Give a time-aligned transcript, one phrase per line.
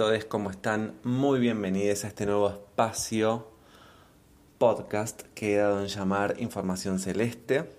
[0.00, 0.94] todos, ¿cómo están?
[1.04, 3.46] Muy bienvenidos a este nuevo espacio
[4.56, 7.70] podcast que he dado en llamar Información Celeste.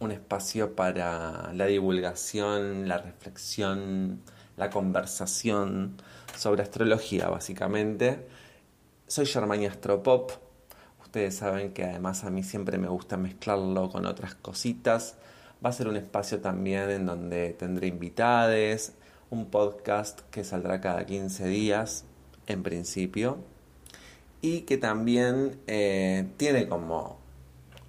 [0.00, 4.20] Un espacio para la divulgación, la reflexión,
[4.58, 5.96] la conversación
[6.36, 8.28] sobre astrología, básicamente.
[9.06, 10.32] Soy Germania Astropop.
[11.00, 15.16] Ustedes saben que además a mí siempre me gusta mezclarlo con otras cositas.
[15.64, 18.92] Va a ser un espacio también en donde tendré invitades,
[19.30, 22.04] un podcast que saldrá cada 15 días
[22.46, 23.38] en principio
[24.40, 27.18] y que también eh, tiene como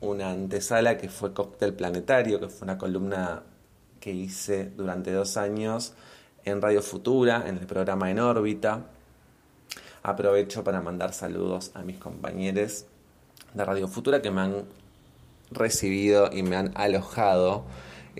[0.02, 3.44] una antesala que fue Cóctel Planetario, que fue una columna
[4.00, 5.94] que hice durante dos años
[6.46, 8.86] en Radio Futura, en el programa En órbita.
[10.02, 12.86] Aprovecho para mandar saludos a mis compañeros
[13.54, 14.66] de Radio Futura que me han
[15.52, 17.66] recibido y me han alojado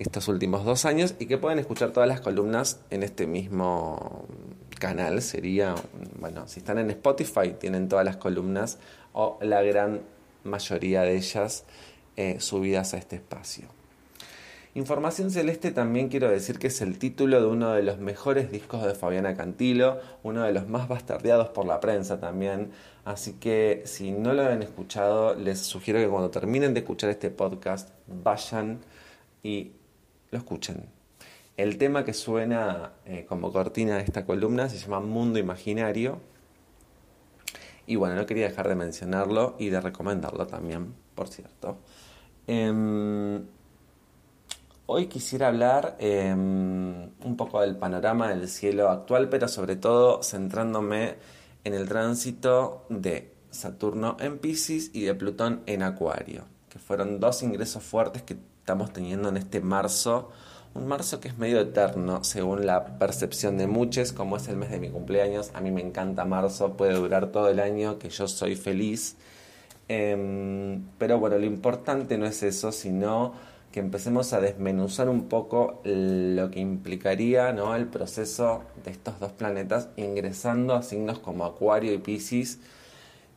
[0.00, 4.24] estos últimos dos años y que pueden escuchar todas las columnas en este mismo
[4.78, 5.20] canal.
[5.20, 5.74] Sería,
[6.18, 8.78] bueno, si están en Spotify tienen todas las columnas
[9.12, 10.00] o la gran
[10.42, 11.64] mayoría de ellas
[12.16, 13.68] eh, subidas a este espacio.
[14.74, 18.82] Información Celeste también quiero decir que es el título de uno de los mejores discos
[18.86, 22.70] de Fabiana Cantilo, uno de los más bastardeados por la prensa también.
[23.04, 27.28] Así que si no lo han escuchado, les sugiero que cuando terminen de escuchar este
[27.30, 28.78] podcast vayan
[29.42, 29.72] y
[30.30, 30.88] lo escuchen.
[31.56, 36.20] El tema que suena eh, como cortina de esta columna se llama Mundo Imaginario.
[37.86, 41.78] Y bueno, no quería dejar de mencionarlo y de recomendarlo también, por cierto.
[42.46, 43.44] Em,
[44.86, 51.16] hoy quisiera hablar em, un poco del panorama del cielo actual, pero sobre todo centrándome
[51.64, 57.42] en el tránsito de Saturno en Pisces y de Plutón en Acuario, que fueron dos
[57.42, 60.30] ingresos fuertes que estamos teniendo en este marzo.
[60.74, 64.70] Un marzo que es medio eterno, según la percepción de muchos, como es el mes
[64.70, 65.50] de mi cumpleaños.
[65.54, 69.16] A mí me encanta marzo, puede durar todo el año, que yo soy feliz.
[69.88, 73.32] Em, pero bueno, lo importante no es eso, sino
[73.72, 77.74] que empecemos a desmenuzar un poco lo que implicaría ¿no?
[77.74, 82.58] el proceso de estos dos planetas ingresando a signos como Acuario y Pisces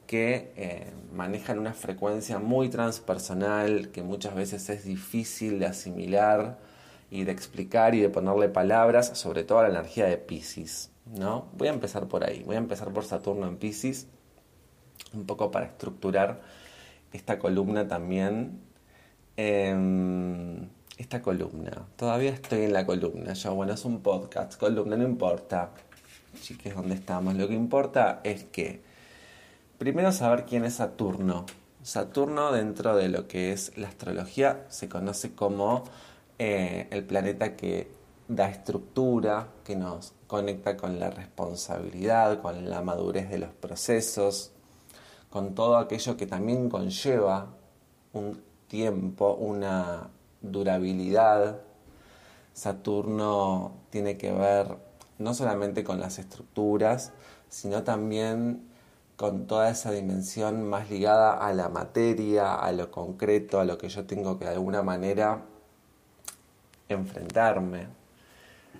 [0.07, 6.59] que eh, manejan una frecuencia muy transpersonal, que muchas veces es difícil de asimilar
[7.09, 10.91] y de explicar y de ponerle palabras, sobre todo a la energía de Pisces.
[11.05, 11.47] ¿no?
[11.57, 14.07] Voy a empezar por ahí, voy a empezar por Saturno en Pisces,
[15.13, 16.41] un poco para estructurar
[17.11, 18.59] esta columna también.
[19.37, 25.03] Em, esta columna, todavía estoy en la columna, yo, bueno, es un podcast, columna, no
[25.03, 25.71] importa,
[26.41, 27.35] chiques, ¿dónde estamos?
[27.35, 28.81] Lo que importa es que
[29.77, 31.45] Primero saber quién es Saturno.
[31.81, 35.83] Saturno dentro de lo que es la astrología se conoce como
[36.39, 37.91] eh, el planeta que
[38.27, 44.51] da estructura, que nos conecta con la responsabilidad, con la madurez de los procesos,
[45.29, 47.47] con todo aquello que también conlleva
[48.13, 50.09] un tiempo, una
[50.41, 51.61] durabilidad.
[52.53, 54.77] Saturno tiene que ver
[55.17, 57.11] no solamente con las estructuras,
[57.49, 58.72] sino también
[59.15, 63.89] con toda esa dimensión más ligada a la materia, a lo concreto, a lo que
[63.89, 65.43] yo tengo que de alguna manera
[66.89, 67.87] enfrentarme.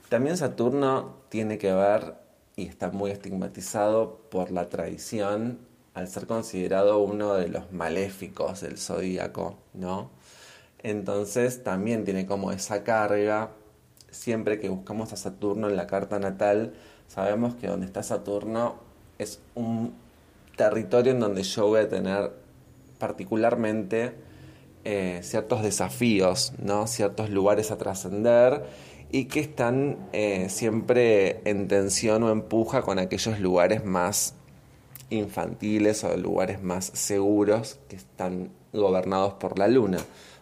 [0.10, 2.16] También Saturno tiene que ver
[2.56, 5.60] y está muy estigmatizado por la tradición
[5.94, 10.10] al ser considerado uno de los maléficos del zodíaco, ¿no?
[10.82, 13.52] Entonces también tiene como esa carga,
[14.12, 16.74] siempre que buscamos a Saturno en la carta natal,
[17.08, 18.76] sabemos que donde está Saturno
[19.18, 19.94] es un
[20.56, 22.32] territorio en donde yo voy a tener
[22.98, 24.14] particularmente
[24.86, 26.88] eh, ciertos desafíos, ¿no?
[26.88, 28.64] ciertos lugares a trascender
[29.12, 34.36] y que están eh, siempre en tensión o empuja con aquellos lugares más
[35.10, 40.00] infantiles o lugares más seguros que están gobernados por la luna.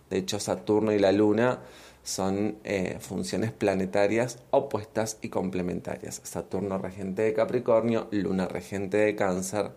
[0.09, 1.59] De hecho, Saturno y la luna
[2.03, 6.21] son eh, funciones planetarias opuestas y complementarias.
[6.23, 9.71] Saturno regente de Capricornio, luna regente de Cáncer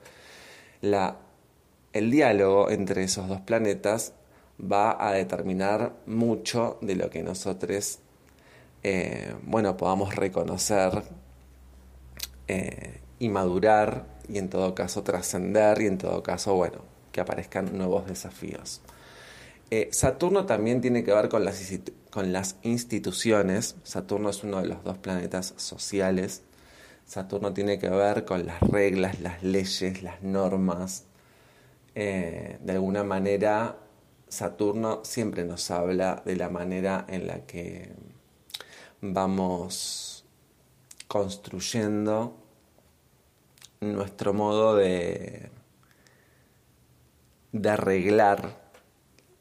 [1.92, 4.12] el diálogo entre esos dos planetas
[4.60, 7.98] va a determinar mucho de lo que nosotros,
[8.82, 11.02] eh, bueno, podamos reconocer
[12.48, 16.78] eh, y madurar y en todo caso trascender y en todo caso, bueno,
[17.12, 18.80] que aparezcan nuevos desafíos.
[19.70, 23.76] Eh, Saturno también tiene que ver con las instituciones.
[23.82, 26.42] Saturno es uno de los dos planetas sociales.
[27.06, 31.04] Saturno tiene que ver con las reglas, las leyes, las normas.
[31.94, 33.76] Eh, de alguna manera,
[34.28, 37.92] Saturno siempre nos habla de la manera en la que
[39.00, 40.24] vamos
[41.06, 42.36] construyendo
[43.80, 45.50] nuestro modo de,
[47.52, 48.64] de arreglar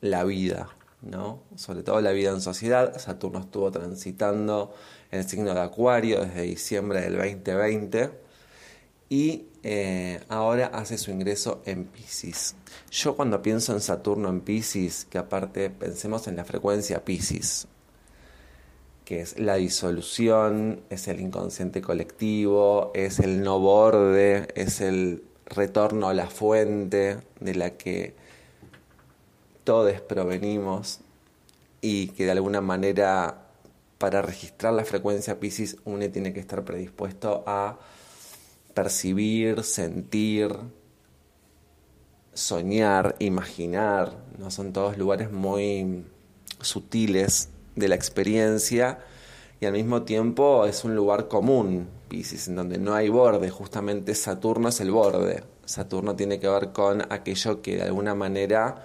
[0.01, 0.69] la vida,
[1.01, 1.44] ¿no?
[1.56, 3.00] Sobre todo la vida en sociedad.
[3.00, 4.74] Saturno estuvo transitando
[5.13, 8.10] el signo de Acuario desde diciembre del 2020
[9.10, 12.56] y eh, ahora hace su ingreso en Pisces.
[12.89, 17.68] Yo cuando pienso en Saturno en Pisces, que aparte pensemos en la frecuencia Pisces,
[19.06, 26.10] que es la disolución, es el inconsciente colectivo, es el no borde, es el retorno
[26.10, 28.15] a la fuente de la que
[29.63, 31.01] todos provenimos
[31.81, 33.42] y que de alguna manera
[33.97, 37.79] para registrar la frecuencia Pisces uno tiene que estar predispuesto a
[38.73, 40.55] percibir, sentir,
[42.33, 46.05] soñar, imaginar, no son todos lugares muy
[46.61, 48.99] sutiles de la experiencia
[49.59, 54.13] y al mismo tiempo es un lugar común, Pisces, en donde no hay borde, justamente
[54.13, 55.43] Saturno es el borde.
[55.65, 58.83] Saturno tiene que ver con aquello que de alguna manera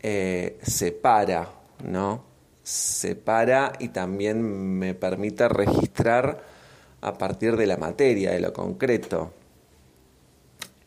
[0.00, 1.48] eh, separa,
[1.84, 2.24] ¿no?
[2.64, 4.42] Separa y también
[4.78, 6.42] me permite registrar
[7.02, 9.32] a partir de la materia, de lo concreto.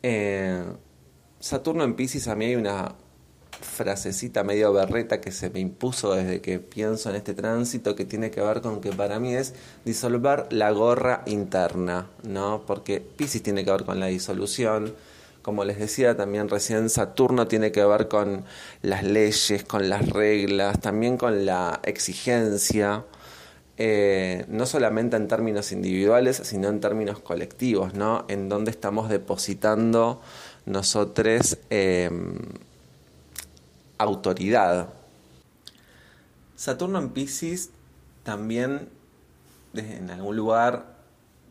[0.04, 0.64] Eh,
[1.40, 2.96] Saturno en Pisces a mí hay una
[3.62, 8.32] frasecita medio berreta que se me impuso desde que pienso en este tránsito que tiene
[8.32, 9.54] que ver con que para mí es
[9.86, 12.64] disolver la gorra interna, ¿no?
[12.66, 14.96] Porque Pisces tiene que ver con la disolución,
[15.48, 18.44] como les decía también recién, Saturno tiene que ver con
[18.82, 23.06] las leyes, con las reglas, también con la exigencia,
[23.78, 28.26] eh, no solamente en términos individuales, sino en términos colectivos, ¿no?
[28.28, 30.22] En donde estamos depositando
[30.66, 32.40] nosotros em,
[34.00, 34.90] autoridad.
[36.58, 37.70] Saturno en Pisces
[38.24, 38.90] también
[39.74, 40.98] en algún lugar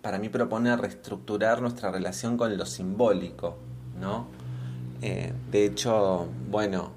[0.02, 3.56] para mí propone reestructurar nuestra relación con lo simbólico,
[4.00, 4.26] ¿no?
[5.02, 6.92] Eh, de hecho, bueno,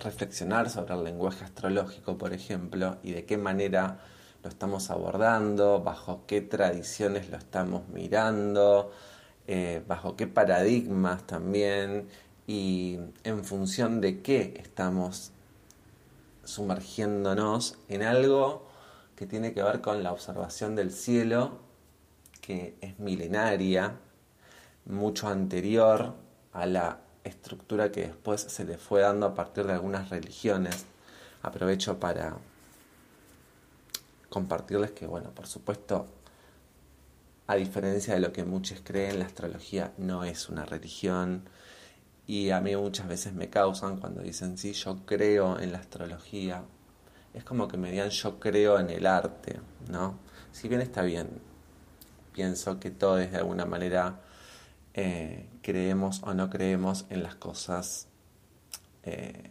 [0.00, 4.00] reflexionar sobre el lenguaje astrológico, por ejemplo, y de qué manera
[4.42, 8.92] lo estamos abordando, bajo qué tradiciones lo estamos mirando,
[9.46, 12.08] eh, bajo qué paradigmas también,
[12.46, 15.32] y en función de qué estamos
[16.44, 18.66] sumergiéndonos en algo
[19.16, 21.58] que tiene que ver con la observación del cielo,
[22.40, 23.96] que es milenaria,
[24.84, 26.23] mucho anterior
[26.54, 30.86] a la estructura que después se le fue dando a partir de algunas religiones.
[31.42, 32.36] Aprovecho para
[34.30, 36.06] compartirles que, bueno, por supuesto,
[37.46, 41.42] a diferencia de lo que muchos creen, la astrología no es una religión.
[42.26, 46.62] Y a mí muchas veces me causan cuando dicen, sí, yo creo en la astrología.
[47.34, 50.18] Es como que me digan, yo creo en el arte, ¿no?
[50.52, 51.28] Si bien está bien,
[52.32, 54.20] pienso que todo es de alguna manera
[54.94, 58.08] eh, creemos o no creemos en las cosas
[59.02, 59.50] eh,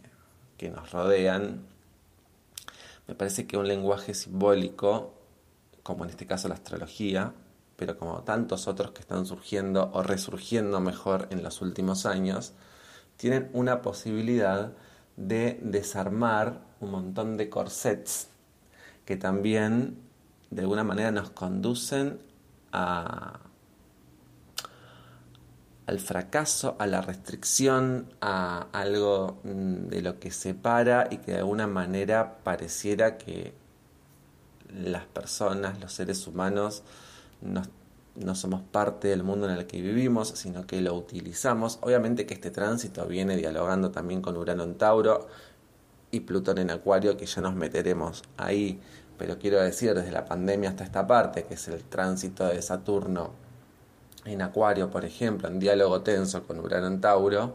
[0.56, 1.62] que nos rodean.
[3.06, 5.12] Me parece que un lenguaje simbólico,
[5.82, 7.34] como en este caso la astrología,
[7.76, 12.54] pero como tantos otros que están surgiendo o resurgiendo mejor en los últimos años,
[13.16, 14.72] tienen una posibilidad
[15.16, 18.28] de desarmar un montón de corsets
[19.04, 19.98] que también
[20.50, 22.18] de alguna manera nos conducen
[22.72, 23.40] a,
[25.86, 31.38] al fracaso, a la restricción, a algo mm, de lo que separa y que de
[31.38, 33.52] alguna manera pareciera que
[34.74, 36.82] las personas, los seres humanos,
[37.42, 37.62] no,
[38.16, 41.78] no, somos parte del mundo en el que vivimos, sino que lo utilizamos.
[41.82, 45.28] Obviamente que este tránsito viene dialogando también con Urano en Tauro
[46.10, 48.80] y Plutón en Acuario, que ya nos meteremos ahí.
[49.18, 53.43] Pero quiero decir, desde la pandemia hasta esta parte, que es el tránsito de Saturno
[54.24, 57.54] en Acuario, por ejemplo, en diálogo tenso con Urano en Tauro,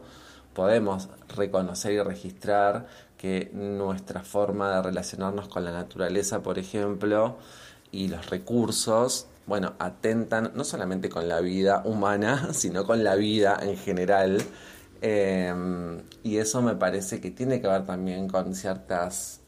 [0.54, 2.86] podemos reconocer y registrar
[3.16, 7.36] que nuestra forma de relacionarnos con la naturaleza, por ejemplo,
[7.92, 13.58] y los recursos, bueno, atentan no solamente con la vida humana, sino con la vida
[13.60, 14.42] en general.
[15.02, 15.54] Eh,
[16.22, 19.40] y eso me parece que tiene que ver también con ciertas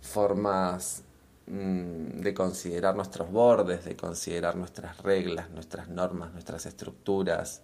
[0.00, 1.02] formas
[1.46, 7.62] de considerar nuestros bordes, de considerar nuestras reglas, nuestras normas, nuestras estructuras,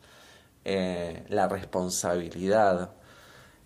[0.64, 2.92] eh, la responsabilidad.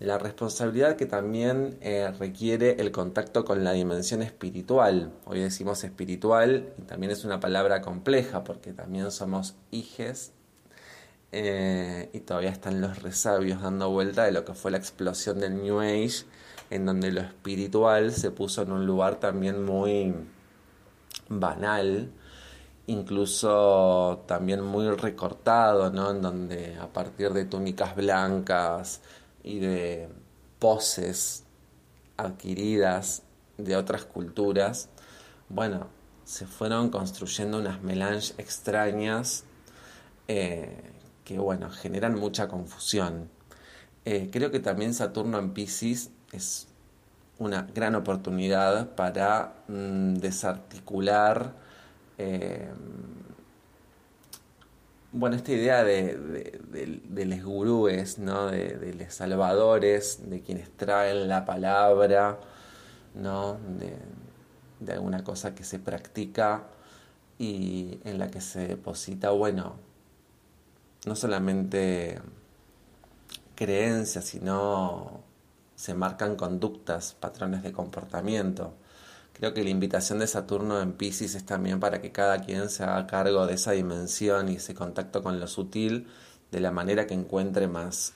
[0.00, 5.12] La responsabilidad que también eh, requiere el contacto con la dimensión espiritual.
[5.25, 10.33] Hoy decimos espiritual y también es una palabra compleja porque también somos hijes
[11.37, 15.61] eh, y todavía están los resabios dando vuelta de lo que fue la explosión del
[15.62, 16.25] New Age,
[16.71, 20.14] en donde lo espiritual se puso en un lugar también muy
[21.28, 22.11] banal,
[22.87, 26.11] incluso también muy recortado, ¿no?
[26.11, 29.00] En donde a partir de túnicas blancas
[29.42, 30.09] y de
[30.59, 31.44] poses
[32.16, 33.23] adquiridas
[33.59, 34.88] de otras culturas,
[35.49, 35.87] bueno,
[36.25, 39.44] se fueron construyendo unas melanges extrañas
[40.28, 40.90] eh,
[41.25, 43.30] que bueno, generan mucha confusión.
[44.04, 46.68] Eh, creo que también Saturno en Pisces es
[47.38, 51.52] una gran oportunidad para mm, desarticular
[52.18, 52.70] eh,
[55.16, 56.60] bueno, esta idea de,
[57.08, 58.48] de, los gurúes, ¿no?
[58.48, 62.40] de, los salvadores, de quienes traen la palabra,
[63.14, 63.56] ¿no?
[63.78, 66.64] de, alguna cosa que se practica
[67.38, 69.76] y en la que se deposita, bueno,
[71.06, 72.18] no solamente
[73.54, 75.20] creencias, sino
[75.76, 78.75] se marcan conductas, patrones de comportamiento.
[79.33, 82.85] Creo que la invitación de Saturno en Pisces es también para que cada quien se
[82.85, 86.07] haga cargo de esa dimensión y ese contacto con lo sutil
[86.52, 88.12] de la manera que encuentre más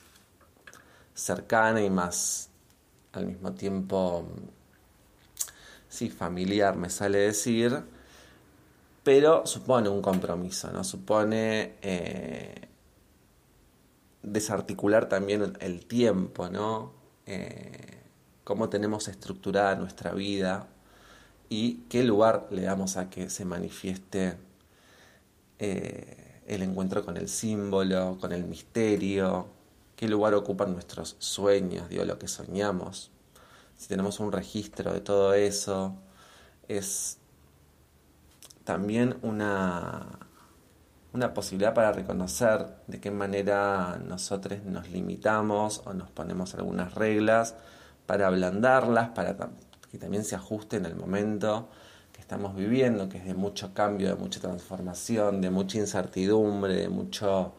[1.13, 2.49] cercana y más
[3.11, 4.25] al mismo tiempo,
[5.89, 7.83] sí, familiar, me sale decir,
[9.03, 10.85] pero supone un compromiso, ¿no?
[10.85, 12.69] Supone eh,
[14.23, 16.98] desarticular también el tiempo, ¿no?
[17.31, 18.01] Eh,
[18.43, 20.65] cómo tenemos estructurada nuestra vida
[21.47, 24.35] y qué lugar le damos a que se manifieste
[25.59, 29.45] eh, el encuentro con el símbolo, con el misterio,
[29.95, 33.11] qué lugar ocupan nuestros sueños, digo, lo que soñamos.
[33.77, 35.93] Si tenemos un registro de todo eso,
[36.67, 37.19] es
[38.63, 40.28] también una
[41.13, 47.55] una posibilidad para reconocer de qué manera nosotros nos limitamos o nos ponemos algunas reglas
[48.05, 49.35] para ablandarlas, para
[49.91, 51.69] que también se ajusten al momento
[52.13, 56.89] que estamos viviendo, que es de mucho cambio, de mucha transformación, de mucha incertidumbre, de
[56.89, 57.53] mucho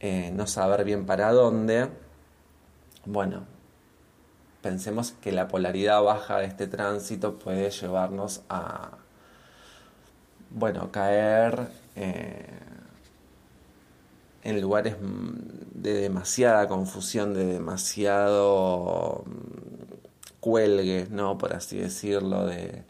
[0.00, 1.88] eh, no saber bien para dónde.
[3.04, 3.46] Bueno,
[4.62, 8.90] pensemos que la polaridad baja de este tránsito puede llevarnos a,
[10.50, 11.68] bueno, caer
[12.00, 12.46] eh,
[14.44, 14.96] en lugares
[15.74, 21.38] de demasiada confusión, de demasiado mm, cuelgue, ¿no?
[21.38, 22.84] Por así decirlo, de,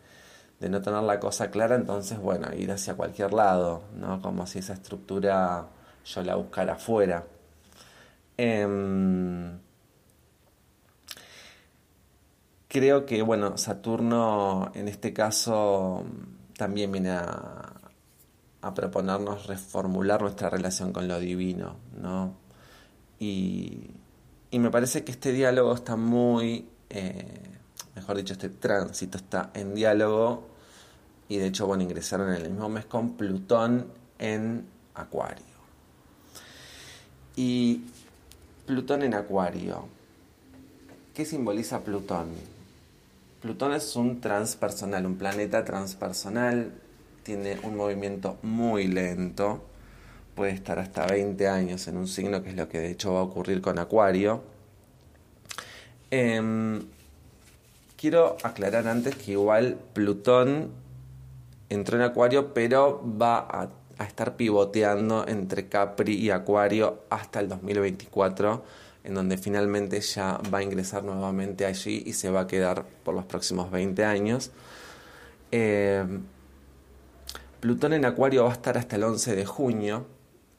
[0.60, 4.20] no tener la cosa clara, entonces, bueno, ir hacia cualquier lado, ¿no?
[4.20, 5.66] Como si esa estructura
[6.04, 7.24] yo la buscara afuera.
[8.36, 9.58] Em,
[12.68, 16.04] creo que, bueno, Saturno en este caso
[16.56, 17.77] también viene a,
[18.68, 22.34] a proponernos reformular nuestra relación con lo divino, ¿no?
[23.18, 23.90] Y,
[24.52, 27.42] me parece que este diálogo está muy, eh,
[27.94, 30.48] mejor dicho, este tránsito está en diálogo
[31.28, 33.86] y de hecho, bueno, ingresaron en el mismo mes con Plutón
[34.18, 35.44] en Acuario.
[37.36, 37.82] Y
[38.66, 39.86] Plutón en Acuario,
[41.14, 42.28] ¿qué simboliza Plutón?
[43.42, 46.72] Plutón es un transpersonal, un planeta transpersonal
[47.28, 49.62] tiene un movimiento muy lento,
[50.34, 53.20] puede estar hasta 20 años en un signo, que es lo que de hecho va
[53.20, 54.42] a ocurrir con Acuario.
[56.10, 56.80] Em,
[57.98, 60.70] quiero aclarar antes que igual Plutón
[61.68, 63.68] entró en Acuario, pero va a,
[64.02, 68.64] estar pivoteando entre Capri y Acuario hasta el 2024
[69.04, 73.14] en donde finalmente ya va a ingresar nuevamente allí y se va a quedar por
[73.14, 74.50] los próximos 20 años.
[75.50, 76.04] Eh,
[77.60, 80.06] Plutón en Acuario va a estar hasta el 11 de junio,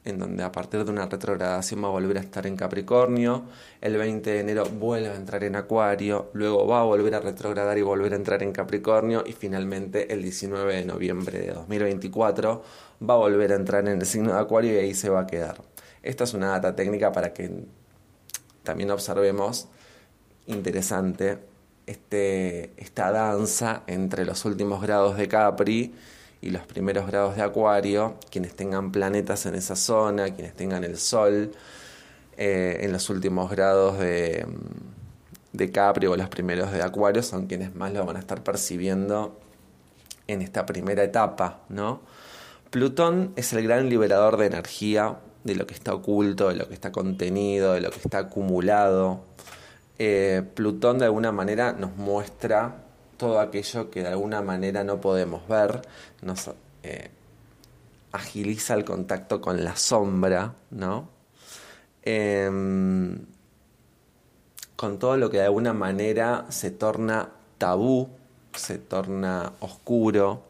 [0.04, 3.44] en donde a partir de una retrogradación va a volver a estar en Capricornio,
[3.80, 7.78] el 20 de enero vuelve a entrar en Acuario, luego va a volver a retrogradar
[7.78, 12.62] y volver a entrar en Capricornio y finalmente el 19 de noviembre de 2024
[13.08, 15.26] va a volver a entrar en el signo de Acuario y ahí se va a
[15.26, 15.62] quedar.
[16.02, 17.64] Esta es una data técnica para que
[18.62, 19.68] también observemos,
[20.46, 21.38] interesante,
[21.86, 25.94] este, esta danza entre los últimos grados de Capri
[26.42, 30.96] y los primeros grados de Acuario, quienes tengan planetas en esa zona, quienes tengan el
[30.96, 31.52] Sol
[32.36, 34.46] eh, en los últimos grados de,
[35.52, 39.38] de Capri o los primeros de Acuario, son quienes más lo van a estar percibiendo
[40.26, 42.00] en esta primera etapa, ¿no?
[42.70, 46.74] Plutón es el gran liberador de energía, de lo que está oculto, de lo que
[46.74, 49.24] está contenido, de lo que está acumulado.
[49.98, 52.76] Eh, Plutón de alguna manera nos muestra
[53.20, 55.82] todo aquello que de alguna manera no podemos ver,
[56.22, 56.50] nos
[56.82, 57.10] eh,
[58.12, 61.10] agiliza el contacto con la sombra, ¿no?
[62.02, 63.26] Em,
[64.74, 68.08] con todo lo que de alguna manera se torna tabú,
[68.54, 70.42] se torna oscuro,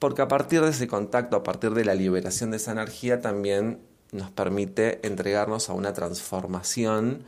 [0.00, 3.78] porque a partir de ese contacto, a partir de la liberación de esa energía, también
[4.10, 7.22] nos permite entregarnos a una transformación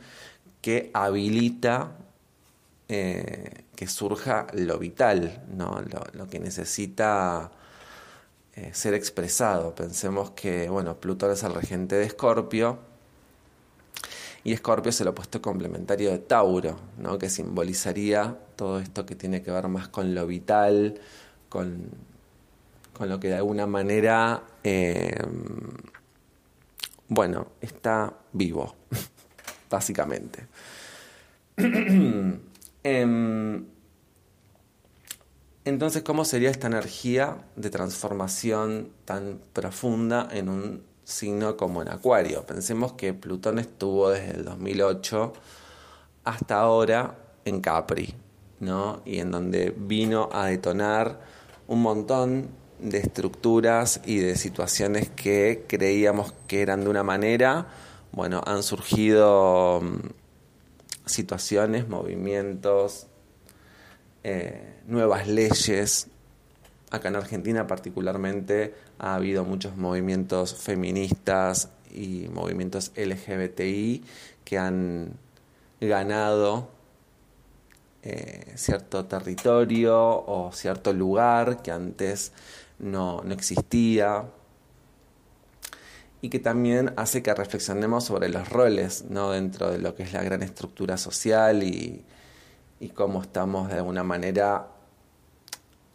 [0.59, 1.95] que habilita
[2.87, 5.81] eh, que surja lo vital, ¿no?
[6.13, 7.51] lo, que necesita
[8.55, 9.73] eh, ser expresado.
[9.73, 12.77] Pensemos que bueno, Plutón es el regente de Escorpio
[14.43, 17.17] y Escorpio es el opuesto complementario de Tauro, ¿no?
[17.17, 21.01] que simbolizaría todo esto que tiene que ver más con lo vital,
[21.49, 21.89] con,
[22.93, 25.17] con lo que de alguna manera, eh,
[27.07, 28.75] bueno, está vivo,
[29.71, 30.45] básicamente.
[32.87, 33.65] Em,
[35.65, 42.45] entonces, ¿cómo sería esta energía de transformación tan profunda en un signo como en Acuario?
[42.45, 45.33] Pensemos que Plutón estuvo desde el 2008
[46.25, 48.13] hasta ahora en Capri,
[48.59, 49.01] ¿no?
[49.03, 51.21] Y en donde vino a detonar
[51.65, 57.65] un montón de estructuras y de situaciones que creíamos que eran de una manera,
[58.11, 60.24] bueno, han surgido mm,
[61.05, 63.07] situaciones, movimientos,
[64.23, 66.07] eh, nuevas leyes.
[66.91, 74.03] Acá en Argentina particularmente ha habido muchos movimientos feministas y movimientos LGBTI
[74.43, 75.13] que han
[75.81, 76.69] ganado
[78.03, 82.31] eh, cierto territorio o cierto lugar que antes
[82.77, 84.25] no, no existía
[86.25, 89.29] y que también hace que reflexionemos sobre los roles ¿no?
[89.29, 92.03] dentro de lo que es la gran estructura social y,
[92.95, 94.67] cómo estamos de alguna manera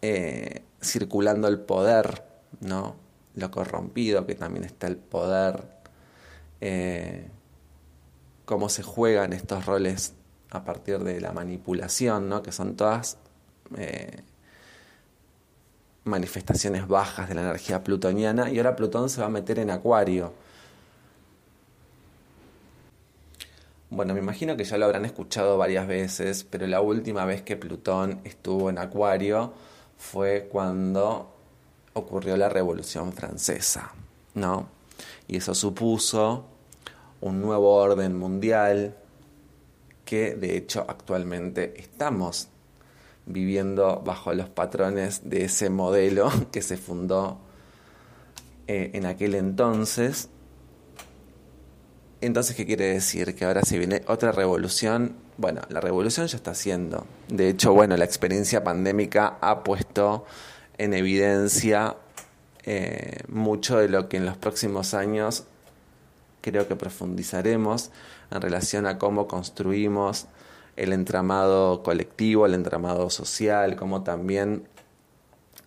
[0.01, 2.23] eh, circulando el poder,
[2.61, 2.95] ¿no?
[3.35, 5.65] lo corrompido que también está el poder,
[6.61, 7.27] eh,
[8.45, 10.13] cómo se juegan estos roles
[10.49, 12.41] a partir de la manipulación, ¿no?
[12.41, 13.17] que son todas
[13.77, 14.21] eh,
[16.03, 20.33] manifestaciones bajas de la energía plutoniana y ahora Plutón se va a meter en Acuario.
[23.89, 27.57] Bueno, me imagino que ya lo habrán escuchado varias veces, pero la última vez que
[27.57, 29.53] Plutón estuvo en Acuario
[29.97, 31.35] fue cuando
[31.93, 33.91] ocurrió la Revolución Francesa,
[34.33, 34.67] ¿no?
[35.27, 36.45] Y eso supuso
[37.19, 38.95] un nuevo orden mundial
[40.05, 42.47] que de hecho actualmente estamos
[43.25, 47.39] viviendo bajo los patrones de ese modelo que se fundó
[48.67, 50.29] eh, en aquel entonces.
[52.21, 53.35] Entonces, ¿qué quiere decir?
[53.35, 55.15] Que ahora se viene otra revolución.
[55.37, 57.07] Bueno, la revolución ya está haciendo.
[57.27, 60.25] De hecho, bueno, la experiencia pandémica ha puesto
[60.77, 61.97] en evidencia
[62.63, 65.45] eh, mucho de lo que en los próximos años
[66.41, 67.91] creo que profundizaremos
[68.29, 70.27] en relación a cómo construimos
[70.75, 74.67] el entramado colectivo, el entramado social, como también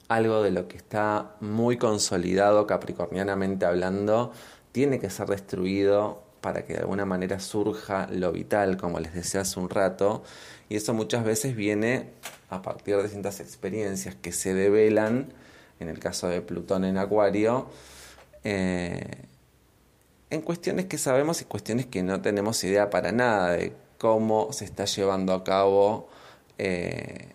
[0.08, 4.32] algo de lo que está muy consolidado capricornianamente hablando,
[4.72, 9.40] tiene que ser destruido para que de alguna manera surja lo vital, como les decía
[9.42, 10.22] hace un rato,
[10.68, 12.10] y eso muchas veces viene
[12.50, 15.32] a partir de distintas experiencias que se develan,
[15.80, 17.68] en el caso de Plutón en Acuario,
[18.44, 19.24] eh,
[20.30, 23.72] en cuestiones que sabemos y cuestiones que no tenemos idea para nada de
[24.04, 26.10] cómo se está llevando a cabo
[26.58, 27.30] eh,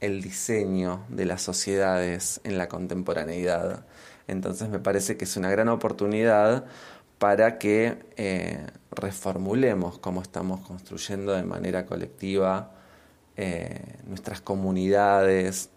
[0.00, 3.84] el diseño de las sociedades en la contemporaneidad.
[4.28, 6.64] Entonces me parece que es una gran oportunidad
[7.18, 12.70] para que eh, reformulemos cómo estamos construyendo de manera colectiva
[13.36, 15.68] eh, nuestras comunidades,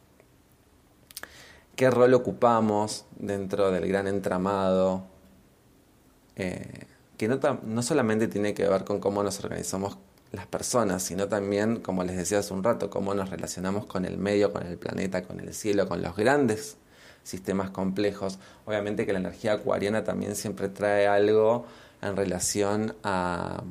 [1.75, 5.03] qué rol ocupamos dentro del gran entramado
[7.21, 9.99] que no, solamente tiene que ver con cómo nos organizamos
[10.31, 14.17] las personas, sino también, como les decía hace un rato, cómo nos relacionamos con el
[14.17, 16.77] medio, con el planeta, con el cielo, con los grandes
[17.21, 18.39] sistemas complejos.
[18.65, 21.67] Obviamente que la energía acuariana también siempre trae algo
[22.01, 23.61] en relación a,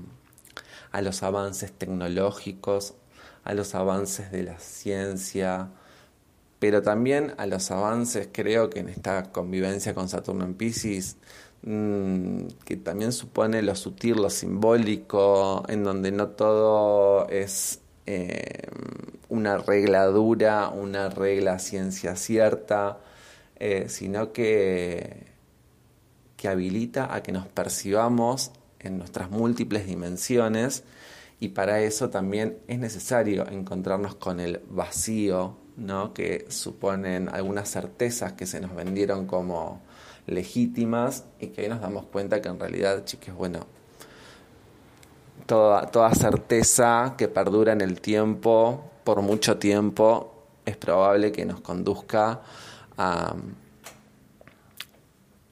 [0.93, 2.95] a los avances tecnológicos,
[3.43, 5.71] a los avances de la ciencia,
[6.61, 11.17] pero también a los avances, creo que en esta convivencia con Saturno en Pisces,
[11.63, 18.67] Mm, que también supone lo sutil, lo simbólico, en donde no todo es eh,
[19.29, 22.99] una regla dura, una regla ciencia cierta,
[23.57, 25.27] eh, sino que,
[26.37, 30.85] que habilita a que nos percibamos en nuestras múltiples dimensiones
[31.41, 36.13] y para eso también es necesario encontrarnos con el vacío, ¿no?
[36.15, 39.81] que suponen algunas certezas que se nos vendieron como
[40.31, 43.67] legítimas y que ahí nos damos cuenta que en realidad, chiques, bueno,
[45.47, 51.61] toda, toda certeza que perdura en el tiempo, por mucho tiempo, es probable que nos
[51.61, 52.43] conduzca
[52.97, 53.35] a,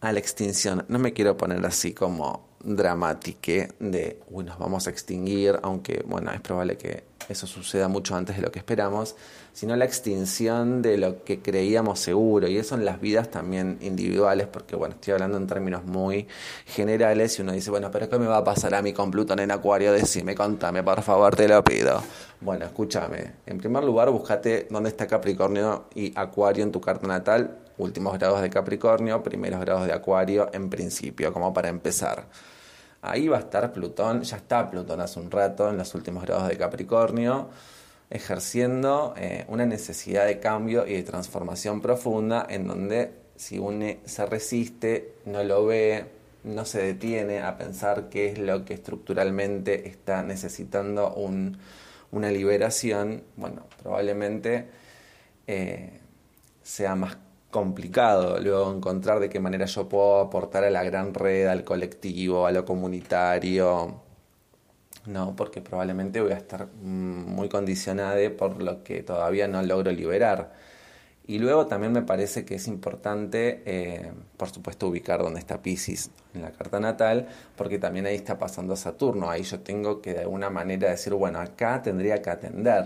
[0.01, 0.85] a la extinción.
[0.89, 6.31] No me quiero poner así como dramática de, uy, nos vamos a extinguir, aunque, bueno,
[6.33, 9.17] es probable que eso suceda mucho antes de lo que esperamos,
[9.59, 14.47] sino la extinción de lo que creíamos seguro, y eso en las vidas también individuales,
[14.47, 16.29] porque, bueno, estoy hablando en términos muy
[16.65, 19.41] generales, y uno dice, bueno, pero ¿qué me va a pasar a mí con Plutón
[19.41, 19.93] en Acuario?
[19.93, 22.01] Decime, contame, por favor, te lo pido.
[22.41, 27.59] Bueno, escúchame, en primer lugar, búscate dónde está Capricornio y Acuario en tu carta natal,
[27.79, 32.27] últimos grados de Capricornio, primeros grados de Acuario en principio, como para empezar.
[33.03, 36.47] Ahí va a estar Plutón, ya está Plutón hace un rato en los últimos grados
[36.47, 37.49] de Capricornio,
[38.11, 44.27] ejerciendo eh, una necesidad de cambio y de transformación profunda en donde si uno se
[44.27, 46.07] resiste, no lo ve,
[46.45, 51.15] no se detiene a pensar qué es lo que estructuralmente está necesitando
[52.11, 54.67] una liberación, bueno, probablemente
[55.47, 56.01] eh,
[56.63, 57.19] sea más
[57.51, 62.47] complicado luego encontrar de qué manera yo puedo aportar a la gran red, al colectivo,
[62.47, 64.08] a lo comunitario.
[65.09, 69.91] No, porque probablemente voy a estar mm, muy condicionada por lo que todavía no logro
[69.91, 70.53] liberar.
[71.27, 76.11] Y luego también me parece que es importante, eh, por supuesto, ubicar dónde está Pisces
[76.35, 79.31] en la carta natal, porque también ahí está pasando Saturno.
[79.31, 82.85] Ahí yo tengo que de alguna manera decir, bueno, acá tendría que atender.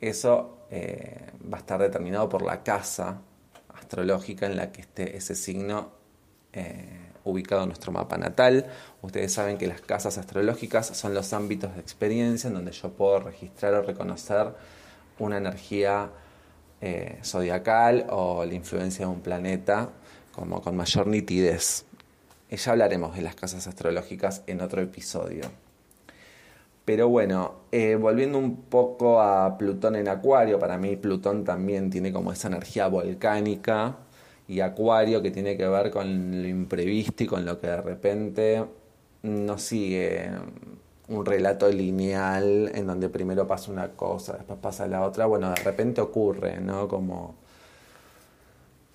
[0.00, 3.20] Eso eh, va a estar determinado por la casa
[3.74, 5.90] astrológica en la que esté ese signo
[6.52, 8.66] eh, ubicado en nuestro mapa natal.
[9.02, 13.20] Ustedes saben que las casas astrológicas son los ámbitos de experiencia en donde yo puedo
[13.20, 14.54] registrar o reconocer
[15.18, 16.10] una energía
[16.80, 19.90] eh, zodiacal o la influencia de un planeta
[20.32, 21.84] como con mayor nitidez.
[22.50, 25.50] Ya hablaremos de las casas astrológicas en otro episodio.
[26.84, 32.12] Pero bueno, eh, volviendo un poco a Plutón en Acuario, para mí Plutón también tiene
[32.12, 33.96] como esa energía volcánica
[34.48, 38.64] y Acuario que tiene que ver con lo imprevisto y con lo que de repente
[39.22, 40.30] no sigue
[41.08, 45.56] un relato lineal en donde primero pasa una cosa, después pasa la otra, bueno, de
[45.56, 46.88] repente ocurre, ¿no?
[46.88, 47.34] Como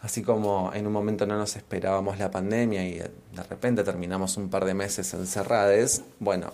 [0.01, 4.49] así como en un momento no nos esperábamos la pandemia y de repente terminamos un
[4.49, 6.51] par de meses encerrados, bueno,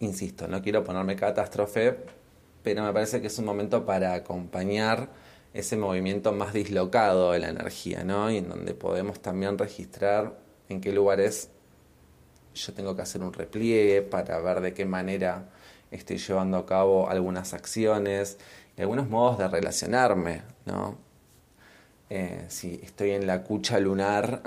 [0.00, 1.96] insisto, no quiero ponerme catástrofe,
[2.62, 5.08] pero me parece que es un momento para acompañar
[5.52, 8.30] ese movimiento más dislocado de la energía, ¿no?
[8.30, 11.50] Y en donde podemos también registrar en qué lugares
[12.54, 15.48] yo tengo que hacer un repliegue para ver de qué manera
[15.90, 18.38] estoy llevando a cabo algunas acciones
[18.76, 20.96] y algunos modos de relacionarme, ¿no?
[22.08, 24.42] Eh, si estoy en la cucha lunar,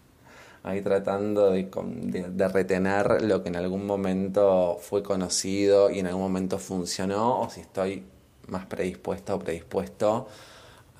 [0.64, 6.22] ahí tratando de, de, retener lo que en algún momento fue conocido y en algún
[6.22, 8.04] momento funcionó, o si estoy
[8.48, 10.28] más predispuesto o predispuesto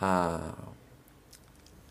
[0.01, 0.55] a,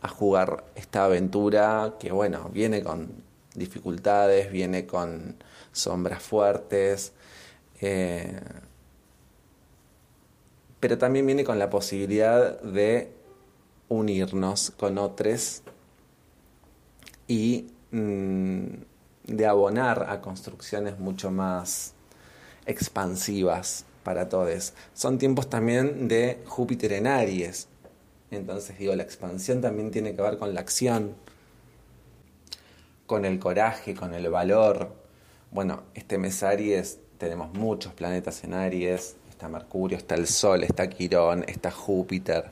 [0.02, 3.24] a jugar esta aventura que, bueno, viene con
[3.56, 5.36] dificultades, viene con
[5.72, 7.14] sombras fuertes,
[7.82, 8.40] eh,
[10.80, 13.12] pero también viene con la posibilidad de
[13.90, 15.64] unirnos con otros
[17.28, 18.66] y mm,
[19.24, 21.94] de abonar a construcciones mucho más
[22.66, 24.72] expansivas para todos.
[24.94, 27.68] Son tiempos también de Júpiter en Aries.
[28.32, 31.16] Entonces digo, la expansión también tiene que ver con la acción,
[33.06, 34.94] con el coraje, con el valor.
[35.52, 39.18] Bueno, este mes Aries tenemos muchos planetas en Aries.
[39.30, 42.46] Está Mercurio, está el Sol, está Quirón, está Júpiter.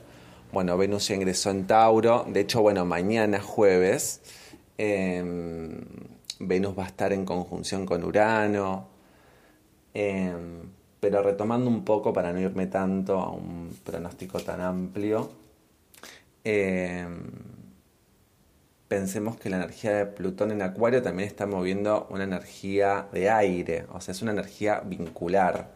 [0.52, 2.26] Bueno, Venus ya ingresó en Tauro.
[2.28, 4.20] De hecho, bueno, mañana jueves
[4.76, 5.80] Em,
[6.40, 8.88] Venus va a estar en conjunción con Urano.
[9.94, 10.62] Em,
[11.04, 15.30] pero retomando un poco para no irme tanto a un pronóstico tan amplio,
[16.44, 17.24] em,
[18.88, 23.84] pensemos que la energía de Plutón en Acuario también está moviendo una energía de aire,
[23.92, 25.72] o sea, es una energía vincular,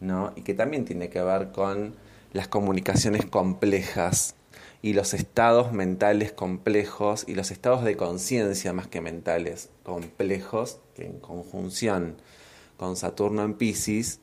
[0.00, 0.32] ¿no?
[0.34, 1.94] Y que también tiene que ver con
[2.32, 4.34] las comunicaciones complejas
[4.80, 11.04] y los estados mentales complejos y los estados de conciencia más que mentales complejos, que
[11.04, 12.16] en conjunción
[12.78, 14.20] con Saturno en Pisces,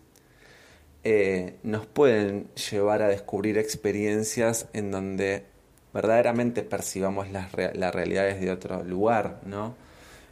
[1.09, 5.45] eh, nos pueden llevar a descubrir experiencias en donde
[5.93, 9.73] verdaderamente percibamos las, realidades de otro lugar, ¿no?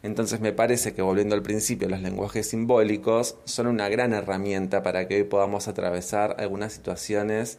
[0.04, 5.08] Entonces me parece que volviendo al principio, los lenguajes simbólicos son una gran herramienta para
[5.08, 7.58] que hoy podamos atravesar algunas situaciones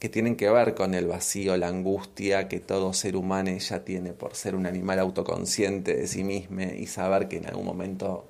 [0.00, 4.14] que tienen que ver con el vacío, la angustia que todo ser humano ya tiene
[4.14, 8.24] por ser un animal autoconsciente de sí mismo y saber que en algún momento,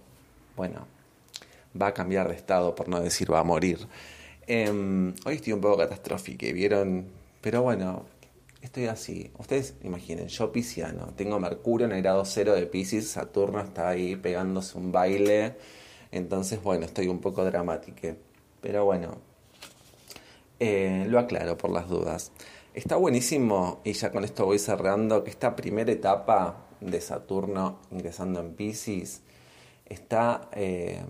[0.55, 0.87] bueno,
[1.81, 3.87] va a cambiar de estado, por no decir va a morir.
[4.47, 7.07] Em, hoy estoy un poco catastrófico, ¿vieron?
[7.41, 8.05] Pero bueno,
[8.63, 9.31] estoy así.
[9.39, 14.17] Ustedes imaginen, yo pisciano, tengo Mercurio en el grado cero de Pisces, Saturno está ahí
[14.17, 15.57] pegándose un baile,
[16.13, 18.17] entonces bueno, estoy un poco dramático.
[18.61, 19.19] Pero bueno,
[20.61, 22.33] eh, lo aclaro por las dudas.
[22.75, 28.41] Está buenísimo, y ya con esto voy cerrando, que esta primera etapa de Saturno ingresando
[28.41, 29.23] en Pisces
[29.87, 31.03] está eh,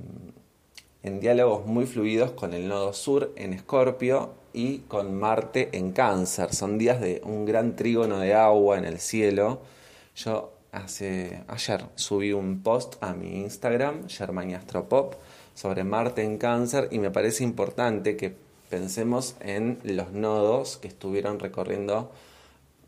[1.07, 6.53] en diálogos muy fluidos con el nodo sur en Escorpio y con Marte en Cáncer.
[6.53, 9.61] Son días de un gran trígono de agua en el cielo.
[10.17, 14.07] Yo hace ayer subí un post a mi Instagram,
[14.57, 15.15] Astropop,
[15.55, 18.35] sobre Marte en Cáncer y me parece importante que
[18.69, 22.11] pensemos en los nodos que estuvieron recorriendo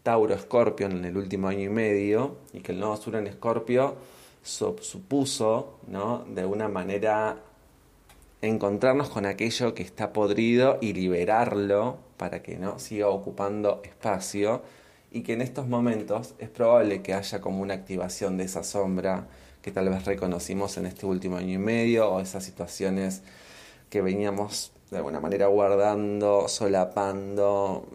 [0.02, 3.94] Tauro Escorpio en el último año y medio y que el nodo sur en Escorpio
[4.42, 6.24] supuso, ¿no?
[6.26, 7.36] de una manera
[8.42, 14.62] encontrarnos con aquello que está podrido y liberarlo para que no siga ocupando espacio
[15.10, 19.26] y que en estos momentos es probable que haya como una activación de esa sombra
[19.62, 23.22] que tal vez reconocimos en este último año y medio o esas situaciones
[23.90, 27.86] que veníamos de alguna manera guardando, solapando,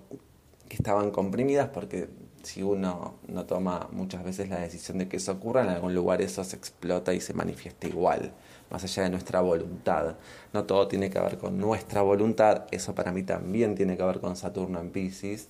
[0.67, 2.09] que estaban comprimidas porque
[2.43, 6.21] si uno no toma muchas veces la decisión de que eso ocurra, en algún lugar
[6.21, 8.33] eso se explota y se manifiesta igual
[8.73, 10.15] más allá de nuestra voluntad.
[10.51, 14.19] No todo tiene que ver con nuestra voluntad, eso para mí también tiene que ver
[14.19, 15.47] con Saturno en Pisces,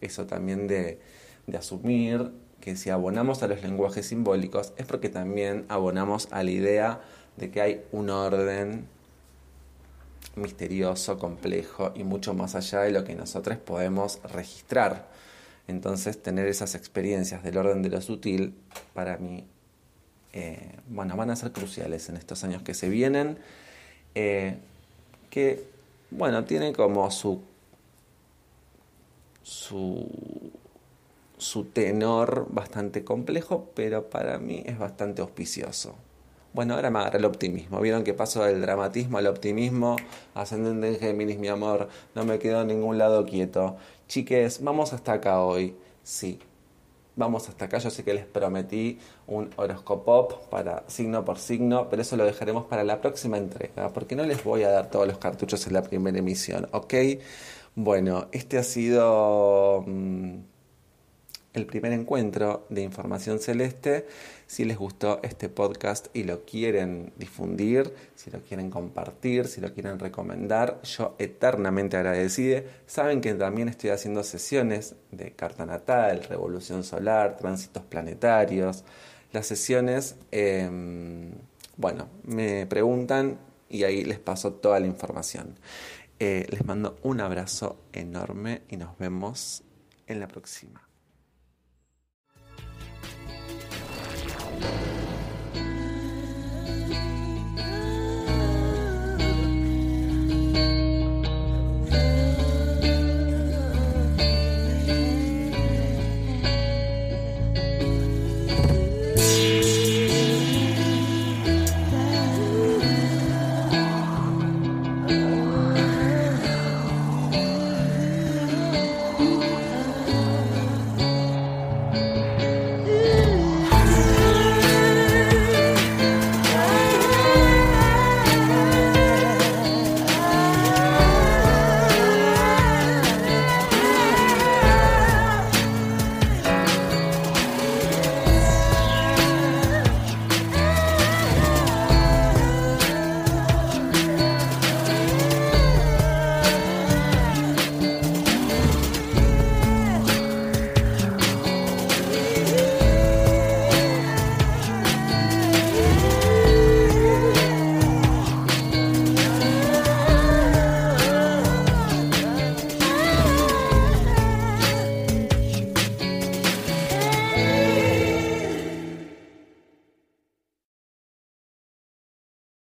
[0.00, 0.98] eso también de,
[1.46, 6.50] de asumir que si abonamos a los lenguajes simbólicos es porque también abonamos a la
[6.50, 7.00] idea
[7.36, 8.88] de que hay un orden
[10.34, 15.08] misterioso, complejo y mucho más allá de lo que nosotros podemos registrar.
[15.68, 18.54] Entonces tener esas experiencias del orden de lo sutil
[18.94, 19.46] para mí
[20.32, 23.38] eh, bueno, van a ser cruciales en estos años que se vienen,
[24.14, 24.56] eh,
[25.30, 25.64] que,
[26.10, 27.42] bueno, tiene como su,
[29.42, 30.06] su,
[31.72, 35.94] tenor bastante complejo, pero para mí es bastante auspicioso.
[36.52, 37.80] Bueno, ahora me el optimismo.
[37.80, 39.96] Vieron que paso del dramatismo al optimismo.
[40.34, 41.88] Ascendente en Géminis, mi amor.
[42.14, 43.76] No me quedo en ningún lado quieto.
[44.08, 45.76] Chiques, vamos hasta acá hoy.
[46.02, 46.40] Sí,
[47.18, 47.78] vamos hasta acá.
[47.78, 52.64] Yo sé que les prometí un horóscopo para signo por signo, pero eso lo dejaremos
[52.64, 55.82] para la próxima entrega, porque no les voy a dar todos los cartuchos en la
[55.82, 56.94] primera emisión, ¿ok?
[57.74, 59.84] Bueno, este ha sido...
[59.86, 60.38] Mm,
[61.58, 64.06] el primer encuentro de Información Celeste.
[64.46, 69.74] Si les gustó este podcast y lo quieren difundir, si lo quieren compartir, si lo
[69.74, 72.62] quieren recomendar, yo eternamente agradecida.
[72.86, 78.84] Saben que también estoy haciendo sesiones de carta natal, revolución solar, tránsitos planetarios.
[79.32, 81.32] Las sesiones, em,
[81.76, 85.56] bueno, me preguntan y ahí les paso toda la información.
[86.20, 89.62] Eh, les mando un abrazo enorme y nos vemos
[90.06, 90.87] en la próxima.